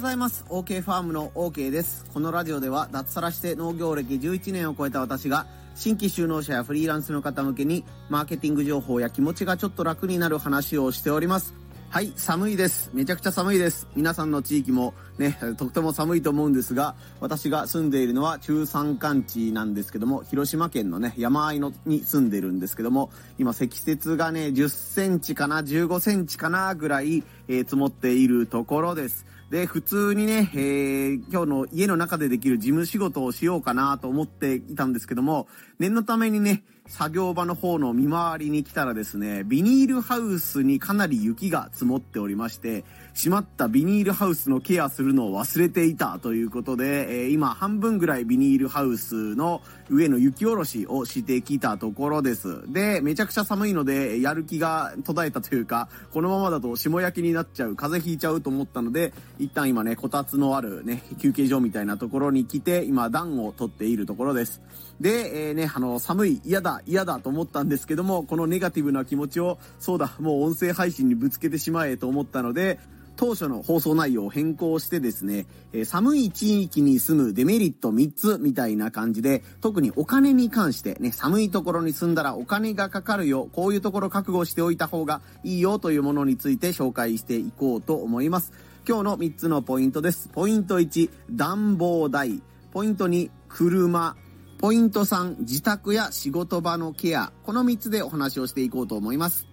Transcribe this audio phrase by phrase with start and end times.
[0.00, 11.52] ございます OK ファームの OK ですこのラジオでは脱サラして農業歴11年を超えた私が新規就農者やフリーランスの方向けにマーケティング情報や気持ちがちょっと楽になる話をしております
[11.90, 12.88] はい、寒いです。
[12.94, 13.88] めちゃくちゃ寒いです。
[13.96, 29.26] 皆さんの地域もね、とっても寒いと思うんですが、私が住んでいるのは中山間地なんですけども、広島県のね、山あいのに住んでるんですけども、今積雪がね、10センチかな、15センチかなぐらい、えー、積もっているところです。
[29.50, 35.48] で、普通にね、えー、今日の家の中でできる事務仕事をしようかなと思っていたんですけども、
[35.80, 42.84] 念のためにね、作業場の方の見回りに来たらですね、ビニールハウスにかなり雪が積もっておりまして、
[43.22, 52.72] 閉まったビニールハウスのケアするのを忘れていたということで、えー、今半分ぐらいビニールハウスの上の雪下ろしをしてきたところです。
[52.72, 64.62] で、めちゃくちゃ寒いので、やる気が途絶えたというか、このままだと霜焼きになっちゃう、風邪ひいちゃうと思ったので、一旦今ね、こたつのあるね、休憩所みたいなところに来て、今暖を取っているところです。
[64.98, 72.80] で、えー、ね、あの、寒い、嫌だ、嫌だと思ったんですけども、このネガティブな気持ちを、そうだ、もう音声配信にぶつけてしまえと思ったので、
[73.20, 88.54] 当初の放送内容を変更してですね、え、寒い地域に住むデメリット3つみたいな感じで、特にお金に関してね、寒いところに住んだらお金がかかるよ、こういうところ覚悟しておいた方がいいよというものについて紹介していこうと思います。
[88.88, 90.30] 今日の3つのポイントです。
[90.32, 92.40] ポイント1、暖房代。
[92.72, 94.16] ポイント2、車。
[94.56, 97.34] ポイント3、自宅や仕事場のケア。
[97.42, 99.49] この3つでお話をしていこうと思います。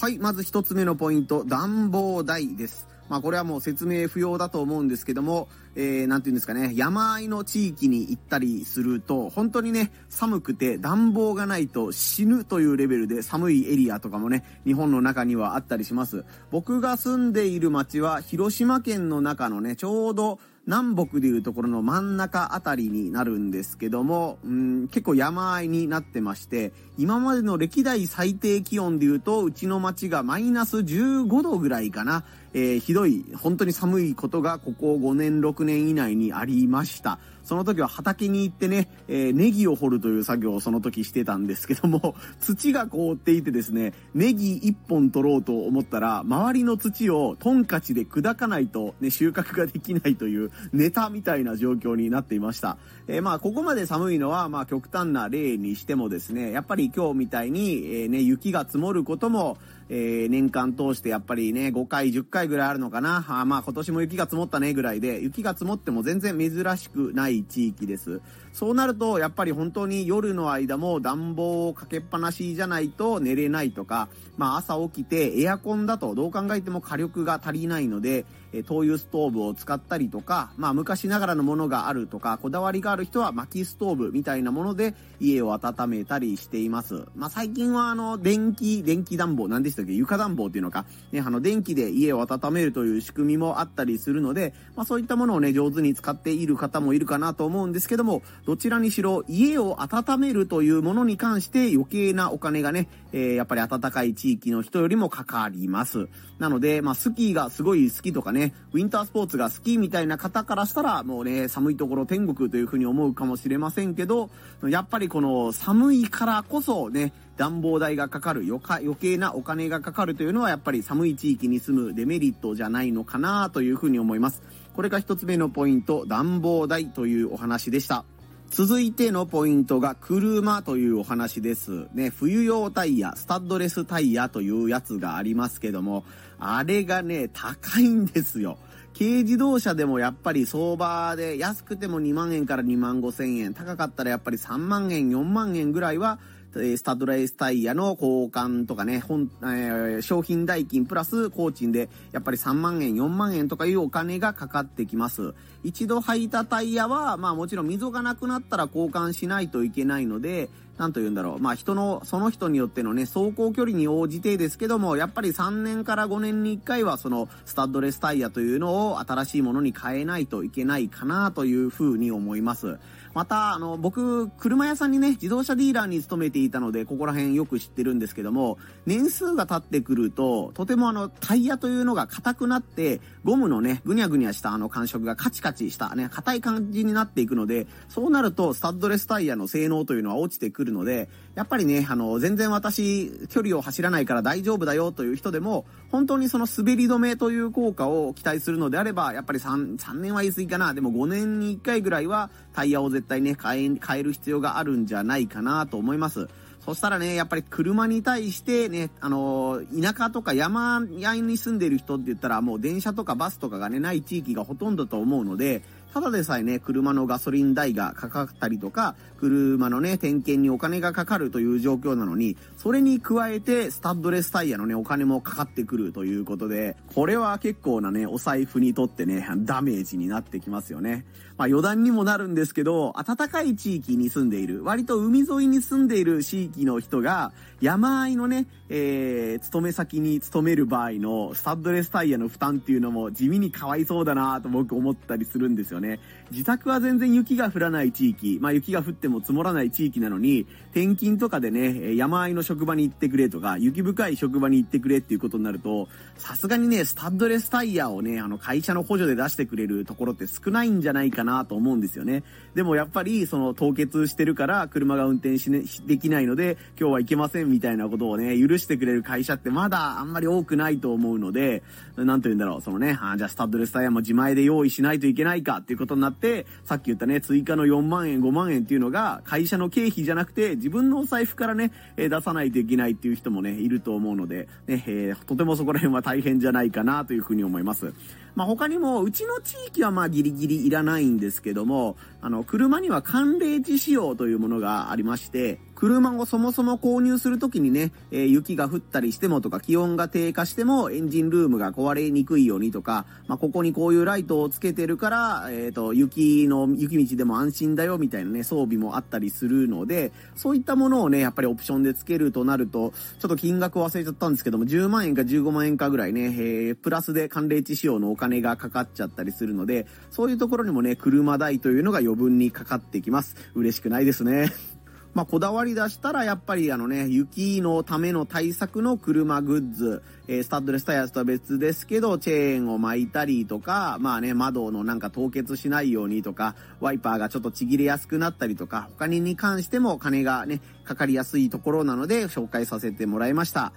[0.00, 2.86] はい、まず1つ目のポイント、暖房代です。
[3.08, 5.48] まあこれはもう説明不要だと思うんですけども、
[5.80, 16.24] えー、なんて言うんですかね、山あいの地域に行ったりすると、本当にね、寒くて暖房がないと死ぬというレベルで寒いエリアとかもね、日本の中にはあったりします。
[16.50, 32.24] 僕が住んでいる町は広島県の中のね、ちょうど南北でいうところの真ん中あたりになるんですけども、うん、結構山あいになってまして、今までの歴代最低気温でいうと、うちの町がマイナス15度ぐらいかな。
[32.52, 37.18] えー、ひどい、本当に寒いことがここ5年、6年年以内にありました。
[37.48, 52.76] その時は畑に行ってね、えー、ネギを掘るという作業をその時してたんですけども、 土が凍っていてですね、ネギ1本取ろうと思ったら、周りの土をトンカチで砕かないとね、収穫ができないというネタみたいな状況になっていました。
[53.06, 59.56] えー、まあ、ここまで寒いのは、まあ、極端な例にしてもですね、やっぱり今日みたいに、えー、ね、雪が積もることも、
[59.90, 63.24] えー、年間通してやっぱりね、5回、10回ぐらいあるのかな。
[63.28, 68.20] あまあ今年も雪が積もったねぐらいで、雪が積もっても全然珍しくない地域です。
[68.52, 87.04] そうなると、やっぱり本当に夜の間も暖房をかけっぱなしじゃないと寝れないとか、まあ朝起きてエアコンだとどう考えても火力が足りないので、え灯油ストーブを使ったりとか、まあ昔ながらのものがあるとか、こだわりがある人は薪ストーブみたいなもので家を温めたりしています。
[87.14, 89.92] まあ最近はあの、電気、電気暖房、何でしたっけ？
[89.92, 106.08] 床暖房っていうのか、ね、あの、電気で家を温めるという仕組みもあったりするので、まあそういったものをね、上手に使っている方もいるかなと思うんですけども、どちらにしろ家を温めるというものに関して余計なお金がね、えー、やっぱり暖かい地域の人よりもかかります。
[106.38, 114.30] なので、まあスキーがすごい好きとかね、ね、ウィンタースポーツが好きみたいな方からしたら、もうね、寒いところ天国というふうに思うかもしれませんけど、
[114.62, 124.42] やっぱりこの寒いからこそね、暖房代がかかる余余計なお金がかかるというのはやっぱり寒い地域に住むデメリットじゃないのかなというふうに思います。
[124.74, 128.04] これが一つ目のポイント、暖房代というお話でした。
[128.50, 131.86] 続いてのポイントが車というお話です。
[131.92, 136.04] ね、冬用タイヤ、スタッドレスタイヤというやつがありますけども、
[136.38, 138.58] あれがね、高いんですよ。
[138.98, 146.18] 軽自動車でもやっぱり相場で安くても2万円から2万5千円、高かったらやっぱり3万円、4万円ぐらいは
[146.52, 155.34] スタッドレースタイヤの交換とかね、本、えー、商品代金プラス工賃で、やっぱり3万円、4万円とかいうお金がかかってきます。
[155.62, 161.38] 一度履いたタイヤは、まあもちろん溝がなくなったら交換しないといけないので、なんと言うんだろう。
[161.40, 172.78] まあ人の、その人によってのね、走行距離に応じてですけども、やっぱり3年から5年に1回はそのスタッドレスタイヤというのを新しいものに変えないといけないかなというふうに思います。
[173.14, 200.74] また、あの、僕、車屋さんにね、自動車ディーラーに勤めていたので、ここら辺よく知ってるんですけども、年数が経ってくると、とてもあの、タイヤというのが硬くなって、ゴムのね、ぐにゃぐにゃしたあの感触がカチカチしたね、硬い感じになっていくので、そうなると、スタッドレスタイヤの性能というのは落ちてくるので、やっぱりね、あの、全然私、距離を走らないから大丈夫だよという人でも、本当にその滑り止めという効果を期待するのであれば、やっぱり3、3年は言い過ぎかな。
[200.74, 206.28] でも5年に1回ぐらいはタイヤを絶対ね、変え、変える必要があるんじゃないかなと思います。
[206.68, 215.62] そしたらね、やっぱり車に対してね、あのー、田舎とか山屋に住んでる人って言ったらもう電車とかバスとかがね、ない地域がほとんどと思うので、
[215.94, 231.04] ただでさえね、車のガソリン代がかかったりとか、車のね、点検にお金がかかるという状況なのに、それに加えて、スタッドレスタイヤのね、お金もかかってくるということで、これは結構なね、お財布にとってね、ダメージになってきますよね。
[231.36, 246.00] まあ余談にもなるんですけど、暖かい地域に住んでいる、割と海沿いに住んでいる地域の人が、山あいのね、えー、勤め先に勤める場合のスタッドレスタイヤの負担っていうのも地味にかわいそうだなと僕思ったりするんですよね。
[246.30, 262.22] 自宅は全然雪が降らない地域、まあ雪が降っても積もらない地域なのに、転勤とかでね、山あいの職場に行ってくれとか、雪深い職場に行ってくれっていうことになると、さすがにね、スタッドレスタイヤをね、あの会社の補助で出してくれるところって少ないんじゃないかなと思うんですよね。
[262.54, 271.62] でもやっぱり、その凍結してるから車が運転しね、できないので、今日は行けませんみたいなことをね、許してくれる会社ってまだあんまり多くないと思うので、
[271.96, 287.92] なんと言うんだろう、そのね、あじゃあスタッドレスタイヤも自前で用意しないといけないかっていうことになって、さっき言ったね、追加の4万円、5万円っていうのがが、会社の経費じゃなくて、自分のお財布からね、出さないといけないっていう人もね、いると思うので、ね、えー、とてもそこら辺は大変じゃないかなというふうに思います。
[288.34, 323.36] まあ、他にも、うちの地域はまあギリギリいらないんですけども、あの、車には寒冷地仕様というものがありまして、車をそもそも購入するときにね、えー、雪が降ったりしてもとか、気温が低下してもエンジンルームが壊れにくいようにとか、まあ、ここにこういうライトをつけてるから、えっ、ー、と、雪の、雪道でも安心だよみたいなね、装備もあったりするので、そういったものをね、やっぱりオプションでつけるとなると、ちょっと金額忘れちゃったんですけども、10万円か15万円かぐらいね、えー、プラスで寒冷地仕様の金がかかっちゃったりするので、そういうところにもね、車代というのが余分にかかってきます。
[323.54, 324.52] 嬉しくないですね。
[325.14, 343.72] まあ、こだわり出したら、やっぱりあのね、雪のための対策の車グッズ、えー、スタッドレスタイヤとは別ですけど、チェーンを巻いたりとか、まあね、窓のなんか凍結しないようにとか、ワイパーがちょっとちぎれやすくなったりとか、他にに関しても金がね、かかりやすいところなので、紹介させてもらいました。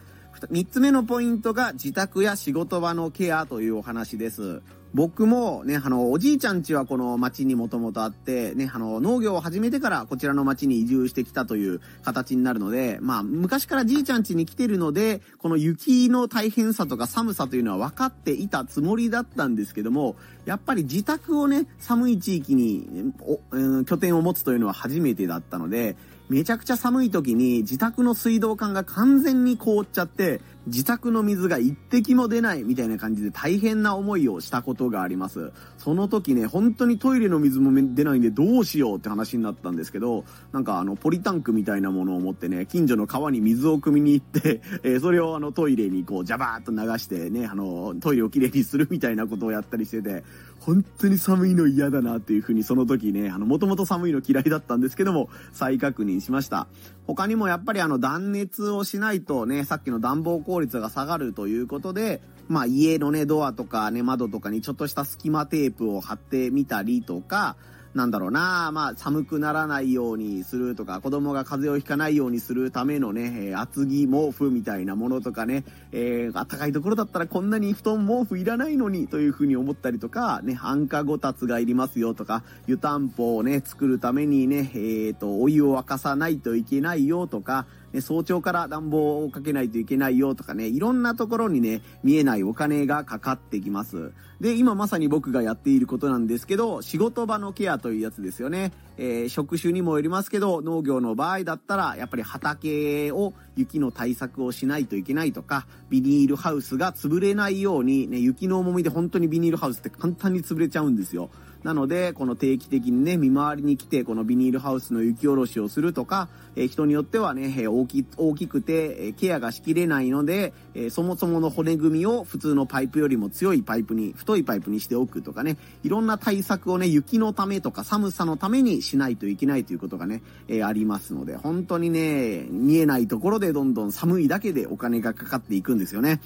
[0.50, 4.62] 三つ目のポイントが自宅や仕事場のケアというお話です。
[4.94, 23.13] 僕もね、あの、おじいちゃん家はこの町にもともとあって、ね、あの、農業を始めてからこちらの町に移住してきたという形になるので、まあ、昔からじいちゃん家に来てるので、この雪の大変さとか寒さというのは分かっていたつもりだったんですけども、やっぱり自宅をね、寒い地域に、
[23.51, 25.95] うん、拠点を持つというのは初めてだったので、
[26.31, 35.52] めちゃくちゃ寒い時に自宅の水道管が完全に凍っちゃって、自宅の水が一滴も出ないみたいな感じで大変な思いをしたことがあります。
[35.78, 50.24] その時ね、本当にトイレの水も出ないんでどうしようって話になったんですけど、なんかあの、ポリタンクみたいなものを持ってね、近所の川に水を汲みに行って、 えー、それをあの、トイレにこう、ジャバーっと流してね、あの、トイレをきれいにするみたいなことをやったりしてて、
[50.60, 56.68] 本当に寒いの嫌だなっていうふうにその時ね、あの、もともと寒いの嫌いだったんですけども、再確認しました。
[57.16, 67.58] 他にもやっぱりあの、断熱をしないとね、さっきの暖房効率が下がるということで、まあ家のね、ドアとかね、窓とかにちょっとした隙間テープを貼ってみたりとか、
[67.93, 94.12] なんだろうな、まあ、寒くならないようにするとか、子供が風邪をひかないようにするためのね、えー、厚着毛布みたいなものとかね、えー、暖かいところだったらこんなに布団毛布いらないのにというふうに思ったりとか、ね、安価ごたつがいりますよとか、湯たんぽをね、作るためにね、えっ、ー、と、お湯を沸かさないといけないよとか、ね、早朝から暖房をかけないといけないよとかね、いろんなところにね、見えないお金がかかってきます。
[94.39, 98.71] で、今まさに僕がやっていることなんですけど、仕事場のケアというやつですよね。
[98.98, 111.29] えー、職種にもよりますけど、農業の場合だったら、やっぱり畑を雪の対策をしないといけないとか、ビニールハウスが潰れないように、ね、雪の重みで本当にビニールハウスって簡単に潰れちゃうんですよ。
[111.63, 136.22] なので、この定期的にね、見回りに来て、このビニールハウスの雪下ろしをするとか、え、人によってはね、え、大き、大きくて、え、ケアがしきれないので、え、そもそもの骨組みを普通のパイプよりも強いパイプに、太いパイプにしておくとかね、いろんな対策をね、雪のためとか寒さのためにしないといけないということがね、え、ありますので、本当にね、見えないところでどんどん寒いだけでお金がかかっていくんですよね。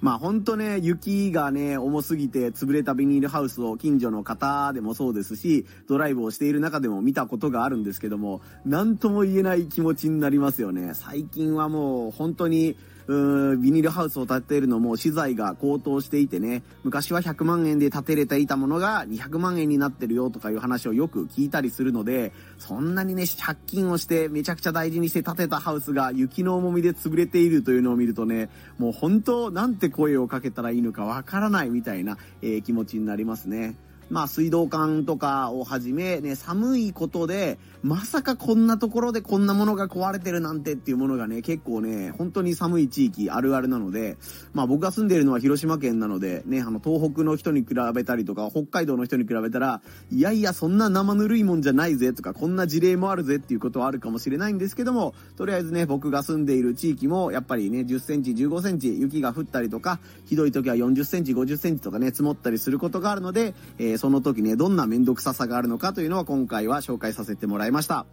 [0.00, 10.92] まあほんとね、雪がね、重すぎて潰れたビニールハウスを近所の方でもそうですし、ドライブをしている中でも見たことがあるんですけども、なんとも言えない気持ちになりますよね。
[10.94, 12.76] 最近はもう本当に、
[13.08, 28.48] うビニールハウスを建てるのも資材が高騰していてね、昔は100万円で建てれていたものが200万円になってるよとかいう話をよく聞いたりするので、そんなにね、借金をしてめちゃくちゃ大事にして建てたハウスが雪の重みで潰れているというのを見るとね、
[28.78, 33.76] もう本当なんて声をかけたらいいのかわからないみたいな、えー、気持ちになりますね。
[34.10, 44.16] まあ水道管とかをはじめ、ね、寒いことで、まさかこんなところでこんなものが壊れてるなんてっていうものがね、結構ね、本当に寒い地域あるあるなので、
[44.54, 68.06] まあ僕が住んでいるのは広島県なので、ね、あの東北の人に比べたりとか、北海道の人に比べたら、いやいやそんな生ぬるいもんじゃないぜとか、こんな事例もあるぜっていうことはあるかもしれないんですけども、とりあえずね、僕が住んでいる地域も、やっぱりね、10センチ、15センチ雪が降ったりとか、ひどい時は40センチ、50センチとかね、積もったりすることがあるので、えー、その時ね、どんなめんどくささがあるのかというのは今回は紹介させてもらいました。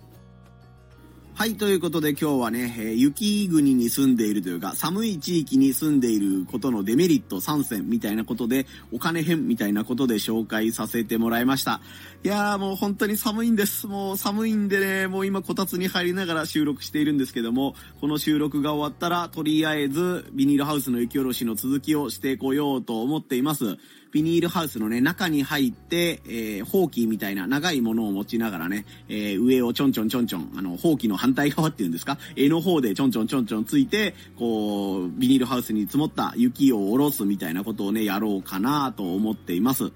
[1.36, 11.82] はい、ということで今日はね、え、雪国に住んでいるというか、寒い地域に住んでいることのデメリット3選みたいなことで、お金編みたいなことで紹介させてもらいました。
[12.24, 13.88] いやーもう本当に寒いんです。
[13.88, 23.78] もう寒いんでね、もう今こたつに入りながら収録しているんですけども、この収録が終わったら、とりあえずビニールハウスの雪下ろしの続きをしてこようと思っています。
[24.14, 39.92] ビニールハウスのね、中に入って、えー、ほうきみたいな長いものを持ちながらね、えー、上をちょんちょんちょんちょん、あの、ほうきの反対側っていうんですか、絵の方でちょんちょんちょんちょんついて、こう、ビニールハウスに積もった雪を下ろすみたいなことをね、やろうかなと思っています。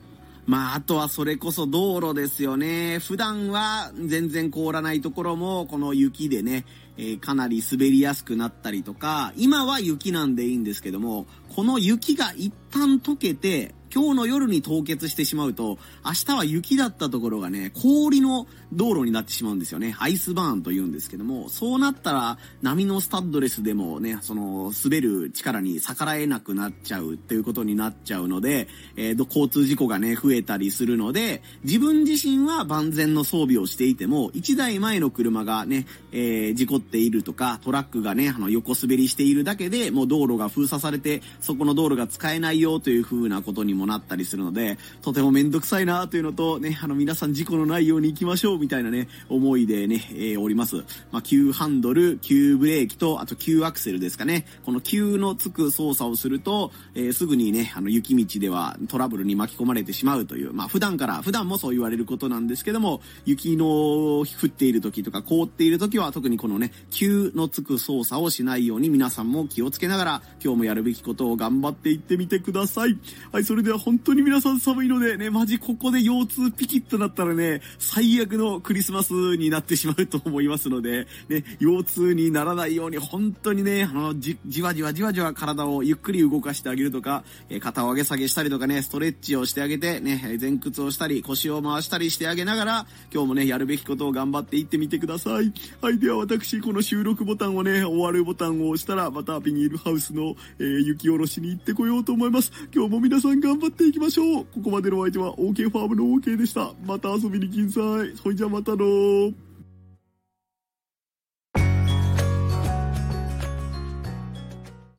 [0.47, 2.99] まあ、あとはそれこそ道路ですよね。
[2.99, 19.95] 普段は全然凍らないところも、この雪でね、えー、かなり滑りやすくなったりとか、今は雪なんでいいんですけども、この雪が一旦溶けて、今日の夜に凍結してしまうと、明日は雪だったところがね、氷の道路になってしまうんですよね。
[19.99, 50.77] アイスバーンと言うんですけども、そうなったら波のスタッドレスでもね、その滑る力に逆らえなくなっちゃうっていうことになっちゃうので、えー、交通事故がね、増えたりするので、自分自身は万全の装備をしていても、1台前の車がね、えー、事故っているとか、トラックがね、あの横滑りしているだけでもう道路が封鎖されて、そこの道路が使えないよという風なことにもなったりするので、とてもめんどくさいなというのと、ね、あの皆さん事故のないように行きましょうみたいなね、思いでね、えー、おります。
[51.11, 54.45] まあ、急ハンドル、急ブレーキと、あと急アクセルですかね。
[54.65, 72.46] この急のつく操作をすると、えー、すぐにね、あの雪道ではトラブルに巻き込まれてしまうという、まあ、普段から、普段もそう言われることなんですけども、雪の降っている時とか凍っている時は特にこのね、急のつく操作をしないように皆さんも気をつけながら、今日もやるべきことを頑張っていってみてください。
[72.47, 72.97] ください
[73.33, 95.51] はい、それでは本当に皆さん寒いのでね、マジここで腰痛ピキッとなったらね、最悪のクリスマスになってしまうと思いますので、ね、腰痛にならないように本当にね、あの、じ、じわじわじわじわ体をゆっくり動かしてあげるとか、え肩を上げ下げしたりとかね、ストレッチをしてあげて、ね、前屈をしたり、腰を回したりしてあげながら、今日もね、やるべきことを頑張っていってみてください。
[95.81, 102.36] はい、では私、この収録ボタンをね、終わるボタンを押したら、またビニールハウスの、えー、雪下ろしに行ってこようと思います。
[102.37, 104.45] ます今日も皆さん頑張っていきましょう。
[104.45, 106.71] ここまでのお相手は OK ファームの OK でした。
[106.85, 108.15] また遊びに来んさい。
[108.15, 109.46] それじゃまたのー。